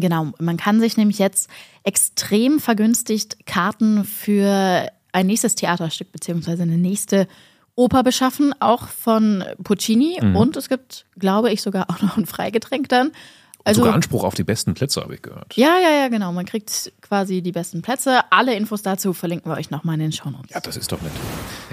Genau, 0.00 0.32
man 0.38 0.56
kann 0.56 0.80
sich 0.80 0.96
nämlich 0.96 1.18
jetzt 1.18 1.48
extrem 1.82 2.60
vergünstigt 2.60 3.46
Karten 3.46 4.04
für 4.04 4.88
ein 5.12 5.26
nächstes 5.26 5.54
Theaterstück 5.54 6.12
beziehungsweise 6.12 6.62
eine 6.62 6.78
nächste 6.78 7.26
Oper 7.74 8.02
beschaffen, 8.02 8.54
auch 8.60 8.88
von 8.88 9.44
Puccini. 9.62 10.18
Mhm. 10.20 10.36
Und 10.36 10.56
es 10.56 10.68
gibt, 10.68 11.06
glaube 11.16 11.52
ich, 11.52 11.62
sogar 11.62 11.90
auch 11.90 12.02
noch 12.02 12.16
ein 12.16 12.26
Freigetränk 12.26 12.88
dann. 12.88 13.12
Also, 13.64 13.82
sogar 13.82 13.94
Anspruch 13.94 14.24
auf 14.24 14.34
die 14.34 14.44
besten 14.44 14.74
Plätze, 14.74 15.02
habe 15.02 15.14
ich 15.14 15.22
gehört. 15.22 15.54
Ja, 15.54 15.76
ja, 15.78 15.90
ja, 15.90 16.08
genau. 16.08 16.32
Man 16.32 16.46
kriegt 16.46 16.92
quasi 17.02 17.42
die 17.42 17.52
besten 17.52 17.82
Plätze. 17.82 18.20
Alle 18.30 18.54
Infos 18.54 18.82
dazu 18.82 19.12
verlinken 19.12 19.50
wir 19.50 19.56
euch 19.56 19.70
nochmal 19.70 19.94
in 19.94 20.00
den 20.00 20.12
Shownotes. 20.12 20.50
Ja, 20.50 20.60
das 20.60 20.76
ist 20.76 20.90
doch 20.90 21.00
nett. 21.02 21.12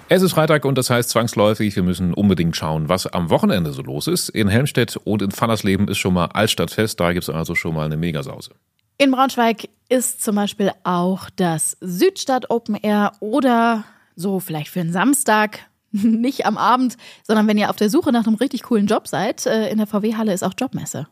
Es 0.07 0.21
ist 0.21 0.33
Freitag 0.33 0.65
und 0.65 0.77
das 0.77 0.91
heißt 0.91 1.09
zwangsläufig, 1.09 1.75
wir 1.75 1.81
müssen 1.81 2.13
unbedingt 2.13 2.55
schauen, 2.55 2.89
was 2.89 3.07
am 3.07 3.31
Wochenende 3.31 3.71
so 3.71 3.81
los 3.81 4.05
ist. 4.05 4.29
In 4.29 4.47
Helmstedt 4.47 4.97
und 4.97 5.23
in 5.23 5.31
Fannersleben 5.31 5.87
ist 5.87 5.97
schon 5.97 6.13
mal 6.13 6.27
Altstadtfest. 6.27 6.99
Da 6.99 7.11
gibt 7.11 7.23
es 7.23 7.29
also 7.29 7.55
schon 7.55 7.73
mal 7.73 7.85
eine 7.85 7.97
Megasause. 7.97 8.51
In 8.99 9.09
Braunschweig 9.09 9.67
ist 9.89 10.23
zum 10.23 10.35
Beispiel 10.35 10.71
auch 10.83 11.31
das 11.35 11.75
Südstadt 11.81 12.51
Open 12.51 12.75
Air 12.75 13.13
oder 13.19 13.83
so 14.15 14.39
vielleicht 14.39 14.69
für 14.69 14.81
einen 14.81 14.93
Samstag, 14.93 15.61
nicht 15.91 16.45
am 16.45 16.59
Abend, 16.59 16.97
sondern 17.23 17.47
wenn 17.47 17.57
ihr 17.57 17.71
auf 17.71 17.75
der 17.75 17.89
Suche 17.89 18.11
nach 18.11 18.27
einem 18.27 18.35
richtig 18.35 18.61
coolen 18.61 18.85
Job 18.85 19.07
seid, 19.07 19.47
äh, 19.47 19.69
in 19.69 19.79
der 19.79 19.87
VW-Halle 19.87 20.33
ist 20.33 20.43
auch 20.43 20.53
Jobmesse. 20.55 21.07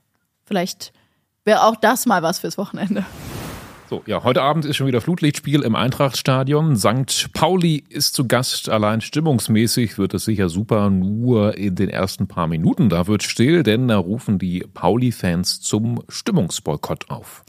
Vielleicht 0.46 0.94
wäre 1.46 1.64
auch 1.64 1.78
das 1.78 2.06
mal 2.06 2.22
was 2.22 2.40
fürs 2.40 2.60
Wochenende. 2.60 3.04
So, 3.94 4.02
ja, 4.08 4.24
heute 4.24 4.42
Abend 4.42 4.66
ist 4.66 4.76
schon 4.76 4.88
wieder 4.88 5.02
Flutlichtspiel 5.02 5.62
im 5.62 5.76
Eintrachtstadion. 5.76 6.76
St. 6.76 7.32
Pauli 7.32 7.84
ist 7.90 8.16
zu 8.16 8.28
Gast. 8.28 8.68
Allein 8.68 9.02
stimmungsmäßig 9.02 10.00
wird 10.00 10.16
es 10.16 10.26
sicher 10.26 10.50
super. 10.50 10.90
Nur 10.90 11.60
in 11.60 11.76
den 11.76 11.90
ersten 11.90 12.28
paar 12.28 12.48
Minuten, 12.48 12.90
da 12.90 13.06
wird 13.06 13.22
still, 13.22 13.62
denn 13.62 13.88
da 13.90 13.98
rufen 13.98 14.40
die 14.40 14.66
Pauli-Fans 14.74 15.62
zum 15.62 16.02
Stimmungsboykott 16.10 17.12
auf. 17.12 17.44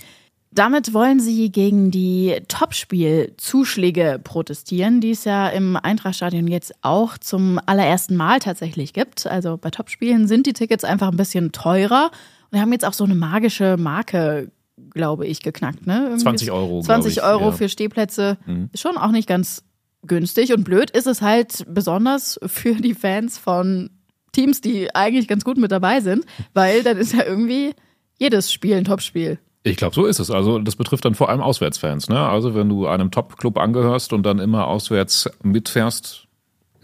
Damit 0.51 0.93
wollen 0.93 1.19
sie 1.19 1.51
gegen 1.51 1.91
die 1.91 2.37
Topspielzuschläge 2.47 4.21
protestieren, 4.23 5.01
die 5.01 5.13
es 5.13 5.25
ja 5.25 5.49
im 5.49 5.79
Eintrachtstadion 5.79 6.47
jetzt 6.47 6.75
auch 6.83 7.17
zum 7.17 7.59
allerersten 7.65 8.17
Mal 8.17 8.41
tatsächlich 8.41 8.93
gibt. 8.93 9.27
Also 9.27 9.57
bei 9.57 9.71
Topspielen 9.71 10.29
sind 10.29 10.45
die 10.47 10.53
Tickets 10.53 10.85
einfach 10.85 11.09
ein 11.09 11.17
bisschen 11.17 11.53
teurer 11.53 12.11
und 12.51 12.53
wir 12.53 12.61
haben 12.61 12.73
jetzt 12.73 12.85
auch 12.85 12.93
so 12.93 13.05
eine 13.05 13.15
magische 13.15 13.79
Marke, 13.79 14.51
glaube 14.95 15.27
ich, 15.27 15.43
geknackt. 15.43 15.87
Ne? 15.87 16.05
Irgendwie 16.05 16.23
20 16.23 16.51
Euro. 16.53 16.81
20 16.81 17.23
Euro 17.23 17.47
ja. 17.47 17.53
für 17.53 17.69
Stehplätze 17.69 18.39
mhm. 18.47 18.71
ist 18.73 18.81
schon 18.81 18.97
auch 18.97 19.11
nicht 19.11 19.29
ganz 19.29 19.65
günstig 20.07 20.53
und 20.53 20.65
blöd 20.65 20.91
ist 20.91 21.07
es 21.07 21.21
halt 21.21 21.65
besonders 21.69 22.39
für 22.47 22.75
die 22.75 22.95
Fans 22.95 23.39
von 23.39 23.91
Teams, 24.33 24.61
die 24.61 24.95
eigentlich 24.95 25.29
ganz 25.29 25.45
gut 25.45 25.57
mit 25.57 25.73
dabei 25.73 26.01
sind, 26.01 26.25
weil 26.53 26.83
dann 26.83 26.97
ist 26.97 27.13
ja 27.13 27.25
irgendwie 27.25 27.75
jedes 28.19 28.53
Spiel 28.53 28.75
ein 28.75 28.85
Topspiel. 28.85 29.39
Ich 29.63 29.77
glaube, 29.77 29.95
so 29.95 30.05
ist 30.05 30.19
es. 30.19 30.31
Also 30.31 30.59
das 30.59 30.77
betrifft 30.77 31.05
dann 31.05 31.15
vor 31.15 31.31
allem 31.31 31.41
Auswärtsfans. 31.41 32.09
Ne? 32.09 32.19
Also 32.19 32.55
wenn 32.55 32.69
du 32.69 32.87
einem 32.87 33.11
Top-Club 33.11 33.59
angehörst 33.59 34.13
und 34.13 34.25
dann 34.25 34.39
immer 34.39 34.67
auswärts 34.67 35.31
mitfährst, 35.43 36.27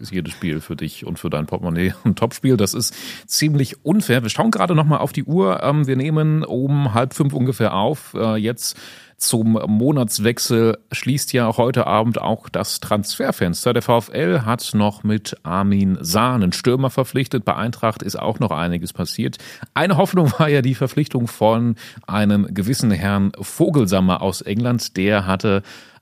ist 0.01 0.11
jedes 0.11 0.33
Spiel 0.33 0.59
für 0.59 0.75
dich 0.75 1.05
und 1.05 1.19
für 1.19 1.29
dein 1.29 1.45
Portemonnaie 1.45 1.93
ein 2.03 2.15
Topspiel. 2.15 2.57
Das 2.57 2.73
ist 2.73 2.93
ziemlich 3.27 3.85
unfair. 3.85 4.23
Wir 4.23 4.29
schauen 4.29 4.51
gerade 4.51 4.75
nochmal 4.75 4.99
auf 4.99 5.13
die 5.13 5.23
Uhr. 5.23 5.63
Ähm, 5.63 5.87
wir 5.87 5.95
nehmen 5.95 6.43
um 6.43 6.93
halb 6.93 7.13
fünf 7.13 7.33
ungefähr 7.33 7.73
auf. 7.73 8.13
Äh, 8.15 8.35
jetzt 8.35 8.77
zum 9.21 9.53
Monatswechsel 9.53 10.79
schließt 10.91 11.31
ja 11.31 11.55
heute 11.55 11.85
Abend 11.85 12.19
auch 12.19 12.49
das 12.49 12.79
Transferfenster. 12.79 13.71
Der 13.71 13.83
VfL 13.83 14.41
hat 14.45 14.71
noch 14.73 15.03
mit 15.03 15.37
Armin 15.43 15.97
Sah 16.01 16.33
einen 16.33 16.53
Stürmer 16.53 16.89
verpflichtet. 16.89 17.45
Bei 17.45 17.55
Eintracht 17.55 18.01
ist 18.01 18.17
auch 18.17 18.39
noch 18.39 18.49
einiges 18.49 18.93
passiert. 18.93 19.37
Eine 19.75 19.97
Hoffnung 19.97 20.33
war 20.39 20.49
ja 20.49 20.63
die 20.63 20.75
Verpflichtung 20.75 21.27
von 21.27 21.75
einem 22.07 22.51
gewissen 22.53 22.89
Herrn 22.89 23.31
Vogelsammer 23.39 24.23
aus 24.23 24.41
England. 24.41 24.97
Der 24.97 25.27
hatte 25.27 25.61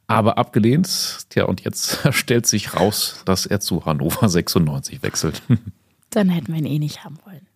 aber 0.10 0.40
abgelehnt. 0.40 1.20
Tja, 1.30 1.46
und 1.46 1.62
jetzt 1.62 2.00
stellt 2.14 2.48
sich 2.48 2.76
raus, 2.76 3.22
dass 3.26 3.46
er 3.46 3.62
zu 3.62 3.86
Hannover 3.86 4.28
96 4.30 5.02
wechselt. 5.04 5.42
Dann 6.10 6.30
hätten 6.30 6.52
wir 6.52 6.60
ihn 6.60 6.66
eh 6.66 6.80
nicht 6.80 7.06
haben 7.06 7.20
wollen. 7.26 7.48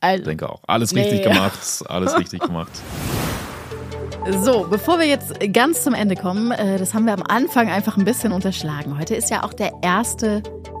Also, 0.00 0.22
ich 0.22 0.28
denke 0.28 0.50
auch. 0.50 0.62
Alles 0.66 0.94
richtig 0.94 1.24
nee. 1.24 1.32
gemacht. 1.32 1.84
Alles 1.86 2.18
richtig 2.18 2.40
gemacht. 2.40 2.72
So, 4.42 4.66
bevor 4.68 4.98
wir 4.98 5.06
jetzt 5.06 5.34
ganz 5.52 5.84
zum 5.84 5.94
Ende 5.94 6.16
kommen, 6.16 6.50
äh, 6.50 6.78
das 6.78 6.92
haben 6.92 7.06
wir 7.06 7.12
am 7.12 7.22
Anfang 7.22 7.68
einfach 7.68 7.96
ein 7.96 8.04
bisschen 8.04 8.32
unterschlagen. 8.32 8.98
Heute 8.98 9.14
ist 9.14 9.30
ja 9.30 9.44
auch 9.44 9.52
der 9.52 9.72
1. 9.82 10.16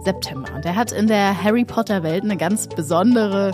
September 0.04 0.52
und 0.54 0.64
der 0.64 0.74
hat 0.74 0.92
in 0.92 1.06
der 1.06 1.40
Harry 1.42 1.64
Potter 1.64 2.02
Welt 2.02 2.24
eine 2.24 2.36
ganz 2.36 2.66
besondere 2.66 3.52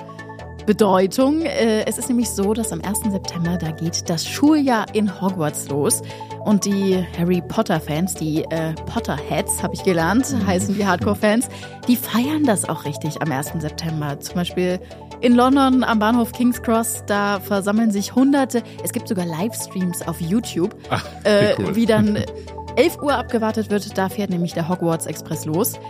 Bedeutung. 0.66 1.42
Äh, 1.42 1.84
es 1.86 1.98
ist 1.98 2.08
nämlich 2.08 2.28
so, 2.30 2.52
dass 2.52 2.72
am 2.72 2.80
1. 2.82 3.00
September, 3.10 3.56
da 3.56 3.70
geht 3.70 4.08
das 4.10 4.26
Schuljahr 4.26 4.86
in 4.92 5.20
Hogwarts 5.20 5.68
los. 5.68 6.02
Und 6.44 6.64
die 6.64 7.04
Harry 7.18 7.40
Potter-Fans, 7.40 8.14
die 8.14 8.44
äh, 8.50 8.74
Potterheads, 8.86 9.62
habe 9.62 9.74
ich 9.74 9.82
gelernt, 9.84 10.34
heißen 10.46 10.74
die 10.76 10.86
Hardcore-Fans, 10.86 11.48
die 11.88 11.96
feiern 11.96 12.44
das 12.44 12.68
auch 12.68 12.84
richtig 12.84 13.22
am 13.22 13.32
1. 13.32 13.52
September. 13.58 14.18
Zum 14.20 14.34
Beispiel 14.34 14.78
in 15.20 15.34
London 15.34 15.82
am 15.82 15.98
Bahnhof 15.98 16.32
King's 16.32 16.60
Cross, 16.62 17.04
da 17.06 17.40
versammeln 17.40 17.90
sich 17.90 18.14
Hunderte, 18.14 18.62
es 18.84 18.92
gibt 18.92 19.08
sogar 19.08 19.24
Livestreams 19.24 20.06
auf 20.06 20.20
YouTube, 20.20 20.76
Ach, 20.90 21.04
äh, 21.24 21.54
cool. 21.58 21.74
wie 21.74 21.86
dann 21.86 22.16
11 22.76 23.02
Uhr 23.02 23.14
abgewartet 23.14 23.70
wird. 23.70 23.96
Da 23.96 24.08
fährt 24.08 24.30
nämlich 24.30 24.52
der 24.52 24.68
Hogwarts 24.68 25.06
Express 25.06 25.46
los. 25.46 25.80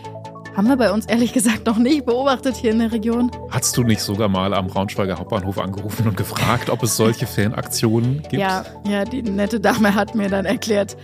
Haben 0.57 0.69
wir 0.69 0.77
bei 0.79 0.91
uns 0.91 1.05
ehrlich 1.05 1.35
gesagt 1.35 1.67
noch 1.67 1.77
nicht 1.77 2.07
beobachtet 2.07 2.57
hier 2.57 2.71
in 2.71 2.79
der 2.79 2.91
Region. 2.91 3.31
Hast 3.51 3.77
du 3.77 3.83
nicht 3.83 4.01
sogar 4.01 4.29
mal 4.31 4.55
am 4.55 4.69
Braunschweiger 4.69 5.19
Hauptbahnhof 5.19 5.59
angerufen 5.59 6.09
und 6.09 6.17
gefragt, 6.17 6.71
ob 6.71 6.83
es 6.83 6.97
solche 6.97 7.27
Fanaktionen 7.27 8.23
gibt? 8.23 8.41
Ja, 8.41 8.65
ja, 8.89 9.05
die 9.05 9.21
nette 9.21 9.61
Dame 9.61 9.95
hat 9.95 10.15
mir 10.15 10.31
dann 10.31 10.47
erklärt, 10.47 10.97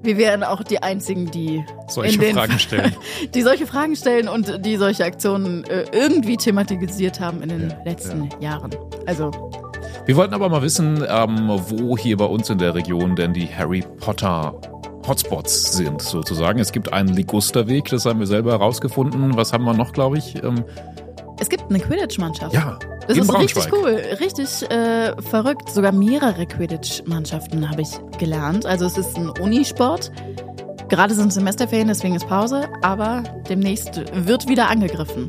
wir 0.00 0.16
wären 0.16 0.44
auch 0.44 0.62
die 0.62 0.80
Einzigen, 0.80 1.28
die 1.28 1.64
solche 1.88 2.22
Fragen 2.22 2.60
stellen. 2.60 2.94
die 3.34 3.42
solche 3.42 3.66
Fragen 3.66 3.96
stellen 3.96 4.28
und 4.28 4.64
die 4.64 4.76
solche 4.76 5.04
Aktionen 5.04 5.64
äh, 5.64 5.86
irgendwie 5.90 6.36
thematisiert 6.36 7.18
haben 7.18 7.42
in 7.42 7.48
den 7.48 7.70
ja, 7.70 7.82
letzten 7.84 8.30
ja. 8.38 8.52
Jahren. 8.52 8.70
Also. 9.06 9.32
Wir 10.06 10.14
wollten 10.14 10.34
aber 10.34 10.48
mal 10.48 10.62
wissen, 10.62 11.04
ähm, 11.08 11.48
wo 11.66 11.98
hier 11.98 12.16
bei 12.16 12.26
uns 12.26 12.48
in 12.48 12.58
der 12.58 12.76
Region 12.76 13.16
denn 13.16 13.32
die 13.32 13.48
Harry 13.48 13.82
Potter 13.98 14.54
Hotspots 15.10 15.72
sind, 15.72 16.00
sozusagen. 16.00 16.60
Es 16.60 16.70
gibt 16.70 16.92
einen 16.92 17.08
Ligusterweg, 17.08 17.86
das 17.86 18.06
haben 18.06 18.20
wir 18.20 18.28
selber 18.28 18.52
herausgefunden. 18.52 19.36
Was 19.36 19.52
haben 19.52 19.64
wir 19.64 19.74
noch, 19.74 19.92
glaube 19.92 20.18
ich? 20.18 20.40
Ähm 20.42 20.64
es 21.40 21.48
gibt 21.48 21.64
eine 21.68 21.80
Quidditch-Mannschaft. 21.80 22.54
Ja, 22.54 22.78
das 23.08 23.16
ist 23.16 23.34
richtig 23.34 23.72
cool, 23.72 24.00
richtig 24.20 24.70
äh, 24.70 25.20
verrückt. 25.20 25.68
Sogar 25.70 25.90
mehrere 25.90 26.46
Quidditch-Mannschaften 26.46 27.68
habe 27.68 27.82
ich 27.82 27.88
gelernt. 28.18 28.66
Also 28.66 28.84
es 28.84 28.96
ist 28.96 29.16
ein 29.16 29.30
Unisport. 29.40 30.12
Gerade 30.88 31.14
sind 31.14 31.32
Semesterferien, 31.32 31.88
deswegen 31.88 32.14
ist 32.14 32.28
Pause, 32.28 32.68
aber 32.82 33.24
demnächst 33.48 34.00
wird 34.14 34.48
wieder 34.48 34.68
angegriffen. 34.68 35.26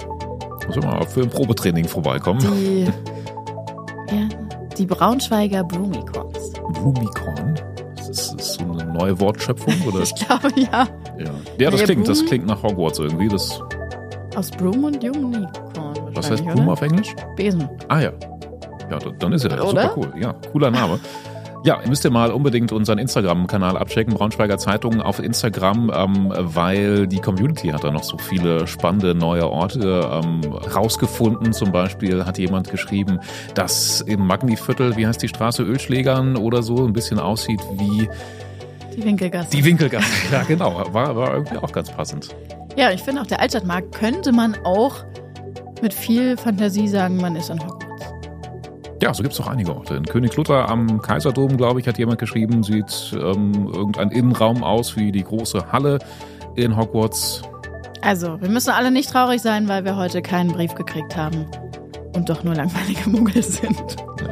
Muss 0.68 0.78
ich 0.78 0.84
mal 0.84 1.04
für 1.08 1.22
ein 1.22 1.30
Probetraining 1.30 1.88
vorbeikommen. 1.88 2.40
Die, 2.40 2.84
ja, 4.16 4.30
die 4.78 4.86
Braunschweiger 4.86 5.64
Brumicons. 5.64 6.54
Brumicon? 6.74 7.71
Eine 8.92 9.00
neue 9.00 9.20
Wortschöpfung, 9.20 9.74
oder? 9.88 10.02
ich 10.02 10.16
glaube, 10.16 10.50
ja. 10.56 10.88
Ja, 11.18 11.32
ja 11.60 11.72
das, 11.72 11.84
klingt, 11.84 12.08
das 12.08 12.26
klingt 12.26 12.46
nach 12.46 12.62
Hogwarts 12.62 13.00
irgendwie. 13.00 13.28
Das 13.28 13.62
Aus 14.36 14.52
Broom 14.52 14.84
und 14.84 15.04
Unicorn. 15.04 15.48
Was 16.14 16.30
heißt 16.30 16.46
Broom 16.46 16.70
auf 16.70 16.82
Englisch? 16.82 17.16
Besen. 17.36 17.70
Ah 17.88 18.02
ja. 18.02 18.12
Ja, 18.90 19.00
dann 19.20 19.32
ist 19.32 19.46
er 19.46 19.52
ja 19.52 19.66
super 19.66 19.94
cool. 19.96 20.14
Ja, 20.20 20.34
cooler 20.52 20.70
Name. 20.70 21.00
Ja, 21.64 21.80
ihr 21.80 21.90
müsst 21.90 22.04
ihr 22.04 22.10
mal 22.10 22.32
unbedingt 22.32 22.72
unseren 22.72 22.98
Instagram-Kanal 22.98 23.78
abchecken, 23.78 24.16
Braunschweiger 24.16 24.58
Zeitung 24.58 25.00
auf 25.00 25.20
Instagram, 25.20 25.92
ähm, 25.94 26.34
weil 26.36 27.06
die 27.06 27.20
Community 27.20 27.68
hat 27.68 27.84
da 27.84 27.92
noch 27.92 28.04
so 28.04 28.18
viele 28.18 28.66
spannende 28.66 29.14
neue 29.14 29.48
Orte 29.48 30.10
ähm, 30.12 30.42
rausgefunden. 30.54 31.54
Zum 31.54 31.72
Beispiel 31.72 32.26
hat 32.26 32.40
jemand 32.40 32.72
geschrieben, 32.72 33.20
dass 33.54 34.02
im 34.02 34.26
Magniviertel, 34.26 34.98
wie 34.98 35.06
heißt 35.06 35.22
die 35.22 35.28
Straße, 35.28 35.62
Ölschlägern 35.62 36.36
oder 36.36 36.64
so, 36.64 36.84
ein 36.84 36.94
bisschen 36.94 37.20
aussieht 37.20 37.62
wie 37.78 38.10
die 38.96 39.04
Winkelgasse. 39.04 39.50
Die 39.50 39.64
Winkelgasse, 39.64 40.12
ja 40.32 40.44
genau. 40.44 40.94
War, 40.94 41.16
war 41.16 41.34
irgendwie 41.34 41.58
auch 41.58 41.72
ganz 41.72 41.92
passend. 41.92 42.36
Ja, 42.76 42.92
ich 42.92 43.02
finde 43.02 43.22
auch 43.22 43.28
der 43.28 43.40
Altstadtmarkt 43.40 43.94
könnte 43.94 44.32
man 44.32 44.56
auch 44.64 45.04
mit 45.82 45.94
viel 45.94 46.38
Fantasie 46.38 46.88
sagen, 46.88 47.18
man 47.18 47.36
ist 47.36 47.50
in 47.50 47.60
Hogwarts. 47.60 48.06
Ja, 49.02 49.14
so 49.14 49.24
gibt 49.24 49.34
es 49.34 49.42
auch 49.42 49.48
einige 49.48 49.76
Orte. 49.76 49.96
In 49.96 50.06
Königslutter 50.06 50.70
am 50.70 51.02
Kaiserdom, 51.02 51.58
glaube 51.58 51.80
ich, 51.80 51.88
hat 51.88 51.98
jemand 51.98 52.20
geschrieben, 52.20 52.64
sieht 52.64 53.14
ähm, 53.14 53.68
irgendein 53.74 54.12
Innenraum 54.12 54.64
aus 54.64 54.96
wie 54.96 55.12
die 55.12 55.24
große 55.24 55.72
Halle 55.72 55.98
in 56.56 56.78
Hogwarts. 56.78 57.42
Also, 58.02 58.40
wir 58.42 58.50
müssen 58.50 58.72
alle 58.72 58.92
nicht 58.92 59.10
traurig 59.10 59.42
sein, 59.42 59.68
weil 59.68 59.86
wir 59.86 59.96
heute 59.96 60.22
keinen 60.22 60.52
Brief 60.52 60.76
gekriegt 60.76 61.16
haben 61.16 61.48
und 62.16 62.30
doch 62.30 62.44
nur 62.44 62.56
langweilige 62.56 63.10
Muggel 63.10 63.42
sind. 63.42 63.96
Ja. 64.20 64.31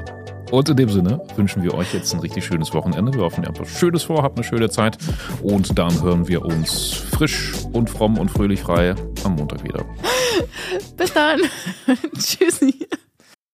Und 0.51 0.68
in 0.68 0.77
dem 0.77 0.89
Sinne 0.89 1.22
wünschen 1.36 1.62
wir 1.63 1.74
euch 1.75 1.94
jetzt 1.94 2.13
ein 2.13 2.20
richtig 2.20 2.44
schönes 2.44 2.74
Wochenende. 2.74 3.13
Wir 3.13 3.22
hoffen, 3.22 3.44
ihr 3.44 3.50
habt 3.50 3.60
was 3.60 3.70
Schönes 3.77 4.03
vor, 4.03 4.24
habt 4.24 4.38
eine 4.38 4.44
schöne 4.44 4.70
Zeit. 4.70 4.98
Und 5.44 5.77
dann 5.77 6.01
hören 6.01 6.27
wir 6.27 6.44
uns 6.44 6.94
frisch 6.94 7.53
und 7.72 7.89
fromm 7.89 8.18
und 8.18 8.29
fröhlich 8.29 8.62
frei 8.62 8.96
am 9.24 9.36
Montag 9.36 9.63
wieder. 9.63 9.86
Bis 10.98 11.13
dann. 11.13 11.41
Tschüssi. 12.18 12.88